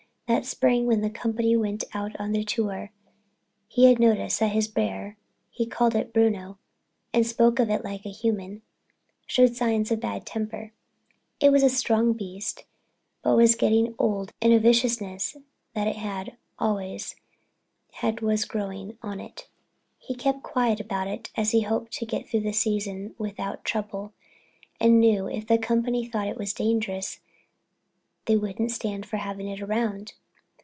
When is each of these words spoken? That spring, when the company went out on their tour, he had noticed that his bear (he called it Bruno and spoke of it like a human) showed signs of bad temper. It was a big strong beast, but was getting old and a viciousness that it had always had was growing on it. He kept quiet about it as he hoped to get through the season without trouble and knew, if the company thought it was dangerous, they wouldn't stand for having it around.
That 0.27 0.45
spring, 0.45 0.85
when 0.87 1.01
the 1.01 1.09
company 1.09 1.57
went 1.57 1.83
out 1.93 2.17
on 2.17 2.31
their 2.31 2.45
tour, 2.45 2.93
he 3.67 3.83
had 3.87 3.99
noticed 3.99 4.39
that 4.39 4.53
his 4.53 4.69
bear 4.69 5.17
(he 5.49 5.65
called 5.65 5.93
it 5.93 6.13
Bruno 6.13 6.57
and 7.13 7.27
spoke 7.27 7.59
of 7.59 7.69
it 7.69 7.83
like 7.83 8.05
a 8.05 8.11
human) 8.11 8.61
showed 9.27 9.57
signs 9.57 9.91
of 9.91 9.99
bad 9.99 10.25
temper. 10.25 10.71
It 11.41 11.51
was 11.51 11.63
a 11.63 11.65
big 11.65 11.73
strong 11.75 12.13
beast, 12.13 12.63
but 13.21 13.35
was 13.35 13.55
getting 13.55 13.93
old 13.99 14.31
and 14.41 14.53
a 14.53 14.59
viciousness 14.59 15.35
that 15.73 15.87
it 15.87 15.97
had 15.97 16.37
always 16.57 17.17
had 17.95 18.21
was 18.21 18.45
growing 18.45 18.97
on 19.01 19.19
it. 19.19 19.49
He 19.97 20.15
kept 20.15 20.43
quiet 20.43 20.79
about 20.79 21.07
it 21.09 21.29
as 21.35 21.51
he 21.51 21.59
hoped 21.63 21.91
to 21.95 22.05
get 22.05 22.25
through 22.29 22.39
the 22.39 22.53
season 22.53 23.15
without 23.17 23.65
trouble 23.65 24.13
and 24.79 24.97
knew, 24.97 25.27
if 25.27 25.45
the 25.45 25.57
company 25.57 26.05
thought 26.07 26.29
it 26.29 26.37
was 26.39 26.53
dangerous, 26.53 27.19
they 28.27 28.37
wouldn't 28.37 28.71
stand 28.71 29.05
for 29.05 29.17
having 29.17 29.47
it 29.49 29.61
around. 29.61 30.13